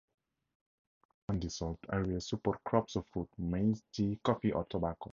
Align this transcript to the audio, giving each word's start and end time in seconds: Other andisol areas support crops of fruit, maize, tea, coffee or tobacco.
Other 1.29 1.35
andisol 1.37 1.77
areas 1.93 2.27
support 2.27 2.63
crops 2.63 2.95
of 2.95 3.05
fruit, 3.09 3.29
maize, 3.37 3.83
tea, 3.93 4.19
coffee 4.23 4.51
or 4.51 4.63
tobacco. 4.65 5.09